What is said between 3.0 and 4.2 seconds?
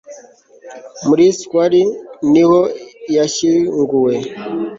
yashyinguwe